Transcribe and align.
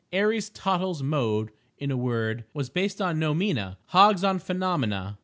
Aries 0.11 0.49
Tottle's 0.49 1.03
mode, 1.03 1.51
in 1.77 1.91
a 1.91 1.95
word, 1.95 2.45
was 2.55 2.71
based 2.71 3.03
on 3.03 3.19
noumena; 3.19 3.77
Hog's 3.89 4.23
on 4.23 4.39
phenomena. 4.39 5.19